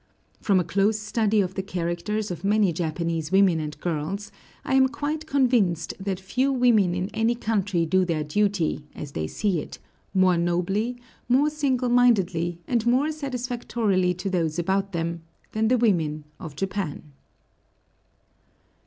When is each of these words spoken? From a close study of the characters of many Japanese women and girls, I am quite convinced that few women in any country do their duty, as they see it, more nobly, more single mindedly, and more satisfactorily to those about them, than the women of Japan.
From 0.39 0.59
a 0.59 0.63
close 0.63 0.97
study 0.97 1.41
of 1.41 1.53
the 1.53 1.61
characters 1.61 2.31
of 2.31 2.43
many 2.43 2.73
Japanese 2.73 3.31
women 3.31 3.59
and 3.59 3.79
girls, 3.79 4.31
I 4.65 4.73
am 4.73 4.87
quite 4.87 5.27
convinced 5.27 5.93
that 5.99 6.19
few 6.19 6.51
women 6.51 6.95
in 6.95 7.11
any 7.13 7.35
country 7.35 7.85
do 7.85 8.03
their 8.03 8.23
duty, 8.23 8.83
as 8.95 9.11
they 9.11 9.27
see 9.27 9.59
it, 9.59 9.77
more 10.11 10.37
nobly, 10.39 10.97
more 11.29 11.51
single 11.51 11.89
mindedly, 11.89 12.57
and 12.67 12.83
more 12.87 13.11
satisfactorily 13.11 14.15
to 14.15 14.27
those 14.27 14.57
about 14.57 14.91
them, 14.91 15.21
than 15.51 15.67
the 15.67 15.77
women 15.77 16.23
of 16.39 16.55
Japan. 16.55 17.11